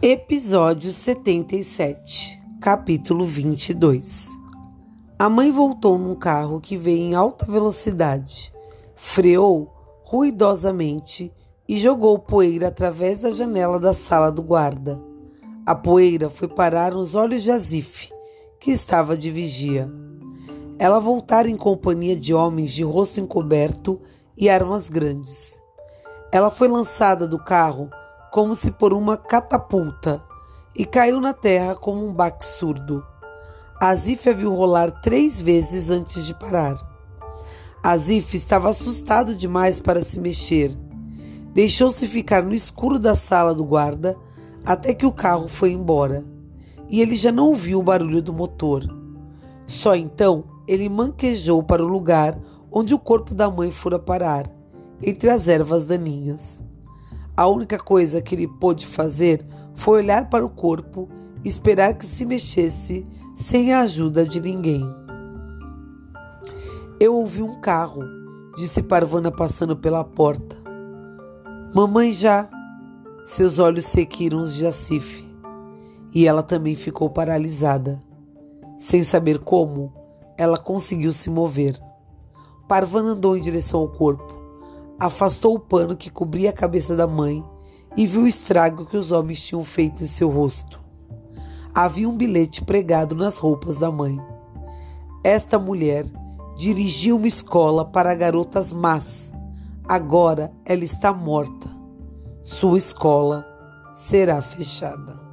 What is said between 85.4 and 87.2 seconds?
o pano que cobria a cabeça da